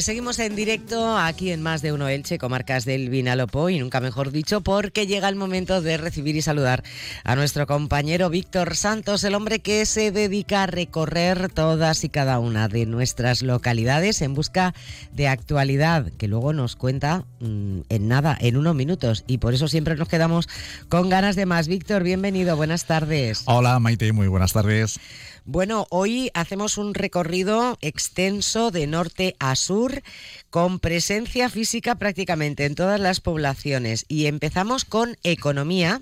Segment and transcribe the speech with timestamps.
[0.00, 4.00] Pues seguimos en directo aquí en Más de Uno Elche, comarcas del Vinalopó, y nunca
[4.00, 6.82] mejor dicho, porque llega el momento de recibir y saludar
[7.22, 12.38] a nuestro compañero Víctor Santos, el hombre que se dedica a recorrer todas y cada
[12.38, 14.72] una de nuestras localidades en busca
[15.12, 19.68] de actualidad, que luego nos cuenta mmm, en nada, en unos minutos, y por eso
[19.68, 20.48] siempre nos quedamos
[20.88, 21.68] con ganas de más.
[21.68, 23.42] Víctor, bienvenido, buenas tardes.
[23.44, 24.98] Hola Maite, muy buenas tardes.
[25.44, 30.02] Bueno, hoy hacemos un recorrido extenso de norte a sur
[30.50, 36.00] con presencia física prácticamente en todas las poblaciones y empezamos con economía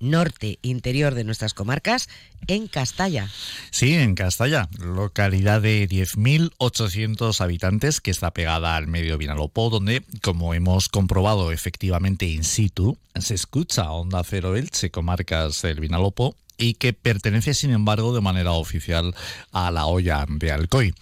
[0.00, 2.08] norte interior de nuestras comarcas
[2.46, 3.30] en Castalla.
[3.70, 10.54] Sí, en Castalla, localidad de 10.800 habitantes que está pegada al medio Vinalopó, donde, como
[10.54, 16.92] hemos comprobado efectivamente in situ, se escucha Onda Cero Elche, comarcas del Vinalopó, y que
[16.92, 19.14] pertenece, sin embargo, de manera oficial
[19.52, 20.94] a la olla de Alcoy.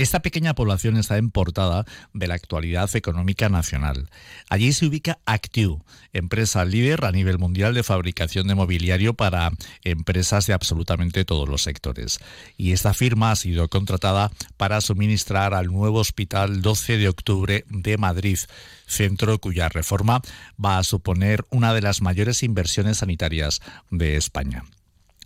[0.00, 4.08] Esta pequeña población está en portada de la actualidad económica nacional.
[4.48, 9.50] Allí se ubica Actiu, empresa líder a nivel mundial de fabricación de mobiliario para
[9.84, 12.18] empresas de absolutamente todos los sectores.
[12.56, 17.98] Y esta firma ha sido contratada para suministrar al nuevo Hospital 12 de Octubre de
[17.98, 18.38] Madrid,
[18.86, 20.22] centro cuya reforma
[20.64, 24.64] va a suponer una de las mayores inversiones sanitarias de España.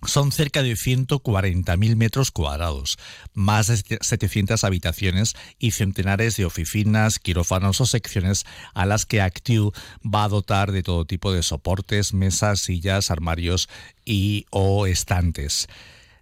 [0.07, 2.99] Son cerca de 140.000 metros cuadrados,
[3.33, 8.45] más de 700 habitaciones y centenares de oficinas, quirófanos o secciones
[8.75, 9.73] a las que Actiu
[10.05, 13.69] va a dotar de todo tipo de soportes, mesas, sillas, armarios
[14.05, 15.69] y o estantes.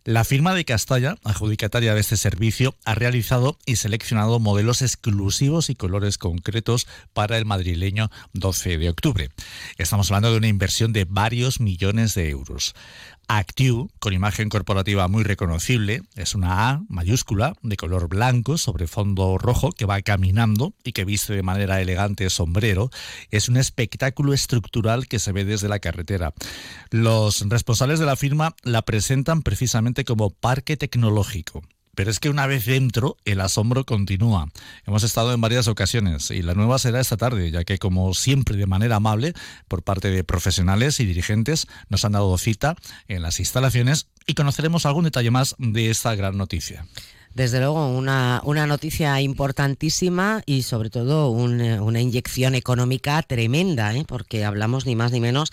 [0.05, 5.77] La firma de Castalla, adjudicataria de este servicio, ha realizado y seleccionado modelos exclusivos y
[5.77, 9.31] colores concretos para el madrileño 12 de octubre.
[9.79, 12.75] Estamos hablando de una inversión de varios millones de euros.
[13.35, 19.39] Actiu, con imagen corporativa muy reconocible, es una A mayúscula de color blanco sobre fondo
[19.39, 22.91] rojo que va caminando y que viste de manera elegante sombrero.
[23.31, 26.35] Es un espectáculo estructural que se ve desde la carretera.
[26.91, 31.63] Los responsables de la firma la presentan precisamente como parque tecnológico.
[31.95, 34.49] Pero es que una vez dentro, el asombro continúa.
[34.87, 38.57] Hemos estado en varias ocasiones y la nueva será esta tarde, ya que como siempre
[38.57, 39.35] de manera amable,
[39.69, 42.77] por parte de profesionales y dirigentes, nos han dado cita
[43.09, 46.87] en las instalaciones y conoceremos algún detalle más de esta gran noticia.
[47.35, 54.05] Desde luego, una, una noticia importantísima y sobre todo un, una inyección económica tremenda, ¿eh?
[54.07, 55.51] porque hablamos ni más ni menos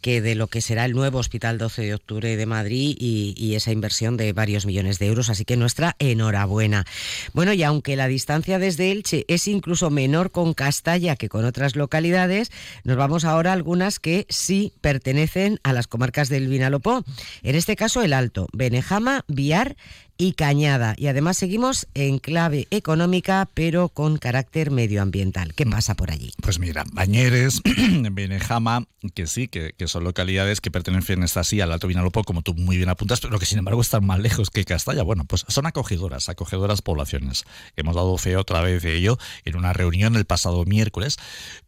[0.00, 3.54] que de lo que será el nuevo Hospital 12 de Octubre de Madrid y, y
[3.54, 5.30] esa inversión de varios millones de euros.
[5.30, 6.84] Así que nuestra enhorabuena.
[7.32, 11.76] Bueno, y aunque la distancia desde Elche es incluso menor con Castalla que con otras
[11.76, 12.50] localidades,
[12.84, 17.04] nos vamos ahora a algunas que sí pertenecen a las comarcas del Vinalopó.
[17.42, 19.76] En este caso, el Alto, Benejama, Viar
[20.20, 20.94] y Cañada.
[20.98, 25.54] Y además seguimos en clave económica, pero con carácter medioambiental.
[25.54, 26.34] ¿Qué pasa por allí?
[26.42, 27.62] Pues mira, Bañeres,
[28.12, 32.42] Benejama, que sí, que, que, son localidades que pertenecen esta sí al Alto Vinalopó, como
[32.42, 35.02] tú muy bien apuntas, pero que sin embargo están más lejos que Castalla.
[35.02, 37.44] Bueno, pues son acogedoras, acogedoras poblaciones.
[37.76, 39.16] Hemos dado fe otra vez de ello
[39.46, 41.16] en una reunión el pasado miércoles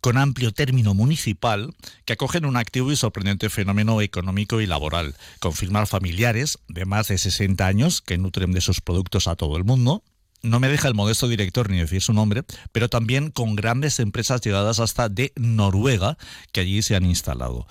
[0.02, 1.74] con amplio término municipal
[2.04, 5.14] que acogen un activo y sorprendente fenómeno económico y laboral.
[5.40, 9.64] Confirmar familiares de más de 60 años que nutren de sus productos a todo el
[9.64, 10.02] mundo.
[10.42, 12.42] No me deja el modesto director ni decir su nombre,
[12.72, 16.18] pero también con grandes empresas llegadas hasta de Noruega
[16.50, 17.68] que allí se han instalado.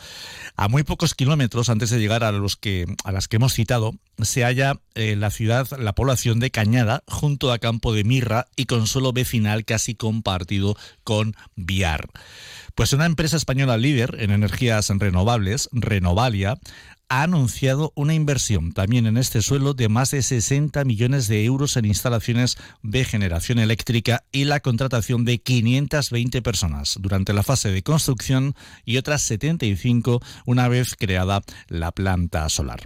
[0.56, 3.94] A muy pocos kilómetros antes de llegar a los que a las que hemos citado,
[4.22, 8.68] se halla eh, la ciudad, la población de Cañada, junto a Campo de Mirra y
[8.68, 12.08] con suelo vecinal casi compartido con Viar.
[12.74, 16.58] Pues una empresa española líder en energías renovables, Renovalia,
[17.12, 21.76] ha anunciado una inversión también en este suelo de más de 60 millones de euros
[21.76, 27.84] en instalaciones de generación eléctrica y la contratación de 520 personas durante la fase de
[27.84, 28.56] construcción
[28.86, 32.80] y otras 75 una vez creada la planta solar.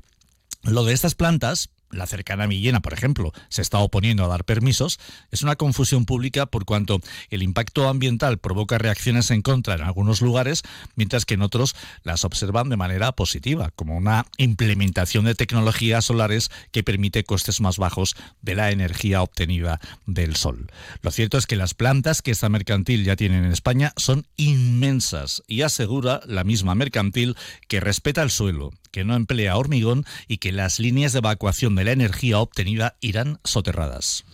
[0.63, 4.99] Lo de estas plantas, la cercana Millena, por ejemplo, se está oponiendo a dar permisos,
[5.31, 6.99] es una confusión pública por cuanto
[7.29, 10.63] el impacto ambiental provoca reacciones en contra en algunos lugares,
[10.95, 16.51] mientras que en otros las observan de manera positiva, como una implementación de tecnologías solares
[16.71, 20.71] que permite costes más bajos de la energía obtenida del sol.
[21.01, 25.43] Lo cierto es que las plantas que esta mercantil ya tiene en España son inmensas
[25.47, 27.35] y asegura la misma mercantil
[27.67, 31.84] que respeta el suelo, que no emplea hormigón y que las líneas de evacuación de
[31.85, 34.25] la energía obtenida irán soterradas.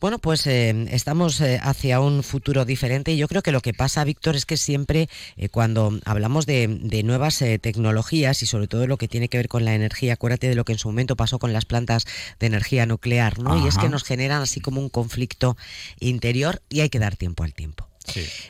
[0.00, 3.74] Bueno, pues eh, estamos eh, hacia un futuro diferente y yo creo que lo que
[3.74, 8.96] pasa, Víctor, es que siempre eh, cuando hablamos de, nuevas tecnologías y sobre todo lo
[8.96, 11.38] que tiene que ver con la energía, acuérdate de lo que en su momento pasó
[11.38, 12.06] con las plantas
[12.38, 13.62] de energía nuclear, ¿no?
[13.62, 15.58] Y es que nos generan así como un conflicto
[15.98, 17.89] interior y hay que dar tiempo al tiempo.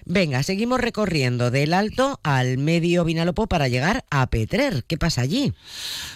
[0.05, 4.85] Venga, seguimos recorriendo del Alto al medio Vinalopó para llegar a Petrer.
[4.85, 5.53] ¿Qué pasa allí?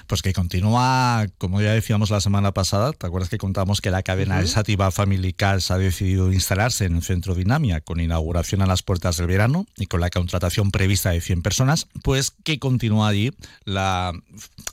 [0.06, 4.02] Pues que continúa, como ya decíamos la semana pasada, ¿te acuerdas que contamos que la
[4.02, 8.66] cadena uh Sativa Family Cars ha decidido instalarse en el centro Dinamia con inauguración a
[8.66, 11.86] las puertas del verano y con la contratación prevista de 100 personas?
[12.02, 13.32] Pues que continúa allí
[13.64, 14.12] la,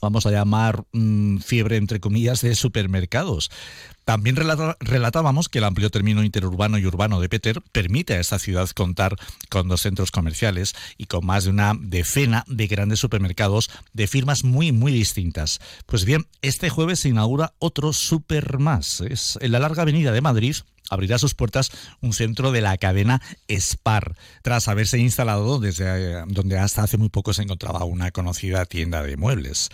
[0.00, 3.50] vamos a llamar, mm, fiebre entre comillas de supermercados.
[4.04, 8.68] También relatábamos que el amplio término interurbano y urbano de Peter permite a esta ciudad
[8.70, 9.16] contar
[9.48, 14.44] con dos centros comerciales y con más de una decena de grandes supermercados de firmas
[14.44, 15.60] muy, muy distintas.
[15.86, 19.00] Pues bien, este jueves se inaugura otro super más.
[19.00, 20.56] Es en la larga avenida de Madrid
[20.90, 21.70] abrirá sus puertas
[22.00, 27.08] un centro de la cadena Spar, tras haberse instalado desde eh, donde hasta hace muy
[27.08, 29.70] poco se encontraba una conocida tienda de muebles.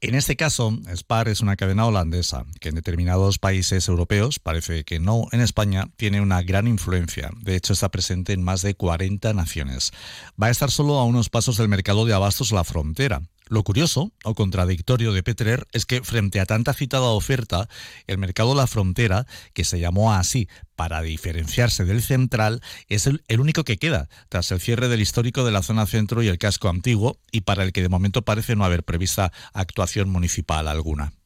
[0.00, 5.00] En este caso, Spar es una cadena holandesa que en determinados países europeos, parece que
[5.00, 7.30] no en España, tiene una gran influencia.
[7.40, 9.92] De hecho, está presente en más de 40 naciones.
[10.40, 14.12] Va a estar solo a unos pasos del mercado de abastos La Frontera, lo curioso
[14.24, 17.68] o contradictorio de Petrer es que frente a tanta citada oferta,
[18.06, 23.64] el mercado La Frontera, que se llamó así para diferenciarse del central, es el, único
[23.64, 27.18] que queda tras el cierre del histórico de la zona centro y el casco antiguo
[27.32, 31.17] y para el que de momento parece no haber prevista actuación municipal alguna.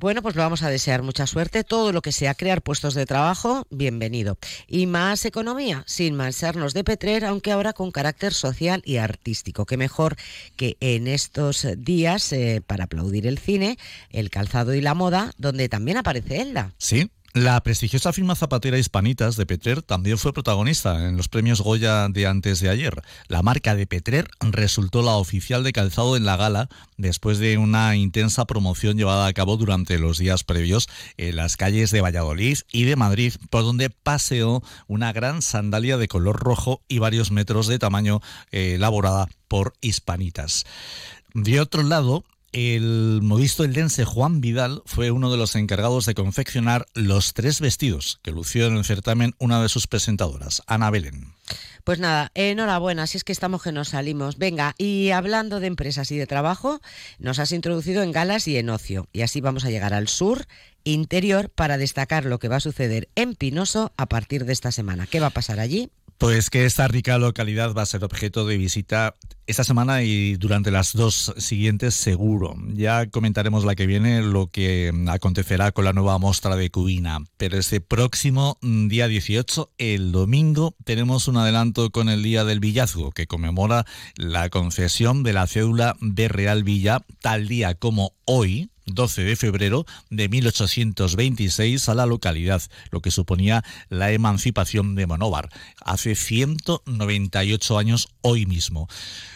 [0.00, 1.62] Bueno, pues le vamos a desear mucha suerte.
[1.62, 4.38] Todo lo que sea crear puestos de trabajo, bienvenido.
[4.66, 9.66] Y más economía, sin mancharnos de Petrer, aunque ahora con carácter social y artístico.
[9.66, 10.16] Qué mejor
[10.56, 13.76] que en estos días, eh, para aplaudir el cine,
[14.08, 16.72] el calzado y la moda, donde también aparece Elda.
[16.78, 22.08] Sí, la prestigiosa firma zapatera Hispanitas de Petrer también fue protagonista en los premios Goya
[22.08, 23.02] de antes de ayer.
[23.28, 27.94] La marca de Petrer resultó la oficial de calzado en la gala después de una
[27.94, 30.88] intensa promoción llevada a cabo durante los días previos
[31.18, 36.08] en las calles de Valladolid y de Madrid, por donde paseó una gran sandalia de
[36.08, 40.66] color rojo y varios metros de tamaño eh, elaborada por Hispanitas.
[41.32, 46.86] De otro lado, el modisto eldense Juan Vidal fue uno de los encargados de confeccionar
[46.94, 51.34] los tres vestidos que lució en el certamen una de sus presentadoras, Ana Belén.
[51.84, 54.36] Pues nada, enhorabuena, si es que estamos que nos salimos.
[54.38, 56.80] Venga, y hablando de empresas y de trabajo,
[57.18, 59.08] nos has introducido en galas y en ocio.
[59.12, 60.46] Y así vamos a llegar al sur
[60.84, 65.06] interior para destacar lo que va a suceder en Pinoso a partir de esta semana.
[65.06, 65.90] ¿Qué va a pasar allí?
[66.20, 70.70] Pues que esta rica localidad va a ser objeto de visita esta semana y durante
[70.70, 72.56] las dos siguientes seguro.
[72.74, 77.20] Ya comentaremos la que viene lo que acontecerá con la nueva muestra de Cubina.
[77.38, 83.12] Pero este próximo día 18, el domingo, tenemos un adelanto con el Día del Villazgo,
[83.12, 89.24] que conmemora la concesión de la cédula de Real Villa tal día como hoy, 12
[89.24, 95.50] de febrero de 1826 a la localidad, lo que suponía la emancipación de Monóvar,
[95.80, 98.88] hace 198 años hoy mismo.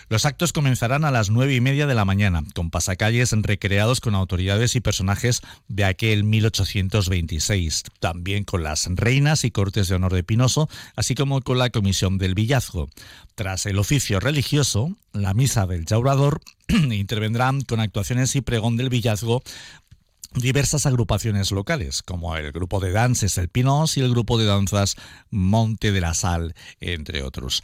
[0.08, 4.14] Los actos comenzarán a las nueve y media de la mañana, con pasacalles recreados con
[4.14, 10.24] autoridades y personajes de aquel 1826, también con las reinas y cortes de honor de
[10.24, 12.88] Pinoso, así como con la comisión del villazgo.
[13.34, 19.42] Tras el oficio religioso, la misa del Jaurador intervendrán con actuaciones y pregón del villazgo
[20.34, 24.96] diversas agrupaciones locales, como el grupo de danzas El Pinos y el grupo de danzas
[25.30, 27.62] Monte de la Sal, entre otros.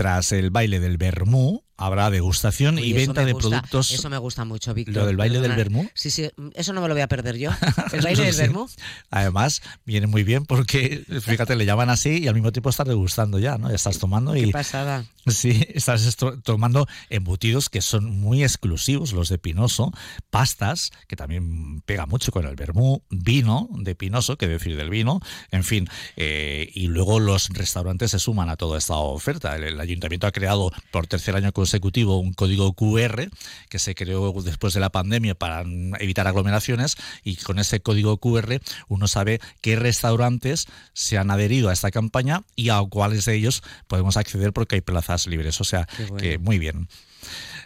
[0.00, 3.90] Tras el baile del Bermú, habrá degustación y venta de productos.
[3.90, 4.94] Eso me gusta mucho, Víctor.
[4.94, 5.88] ¿Lo del baile del Bermú?
[5.94, 7.50] Sí, sí, eso no me lo voy a perder yo.
[7.92, 8.68] El baile del Bermú.
[9.10, 13.38] Además, viene muy bien porque, fíjate, le llaman así y al mismo tiempo estás degustando
[13.38, 13.70] ya, ¿no?
[13.70, 14.46] Estás tomando y.
[14.46, 15.06] Qué pasada.
[15.26, 19.92] Sí, estás tomando embutidos que son muy exclusivos, los de Pinoso,
[20.30, 25.20] pastas, que también pega mucho con el Bermú, vino de Pinoso, que decir del vino,
[25.50, 25.88] en fin.
[26.16, 29.56] Eh, y luego los restaurantes se suman a toda esta oferta.
[29.56, 33.28] El, el ayuntamiento ha creado por tercer año consecutivo un código QR
[33.68, 35.62] que se creó después de la pandemia para
[36.00, 41.72] evitar aglomeraciones y con ese código QR uno sabe qué restaurantes se han adherido a
[41.72, 45.60] esta campaña y a cuáles de ellos podemos acceder porque hay plazas libres.
[45.60, 45.86] O sea
[46.18, 46.88] que muy bien.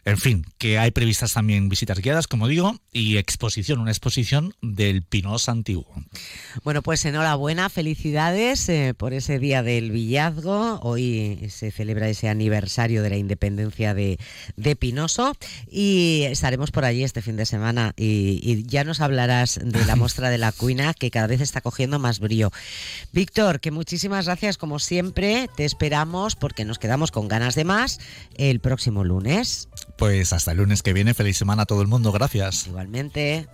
[0.06, 5.02] En fin, que hay previstas también visitas guiadas, como digo, y exposición, una exposición del
[5.02, 5.86] Pinos antiguo.
[6.62, 10.78] Bueno, pues enhorabuena, felicidades eh, por ese día del Villazgo.
[10.82, 14.18] Hoy se celebra ese aniversario de la independencia de,
[14.56, 15.36] de Pinoso
[15.70, 19.96] y estaremos por allí este fin de semana y, y ya nos hablarás de la
[19.96, 22.50] muestra de la cuina que cada vez está cogiendo más brío.
[23.12, 28.00] Víctor, que muchísimas gracias como siempre, te esperamos porque nos quedamos con ganas de más
[28.36, 29.68] el próximo lunes.
[29.96, 32.66] Pues hasta el lunes que viene, feliz semana a todo el mundo, gracias.
[32.66, 33.46] Igualmente.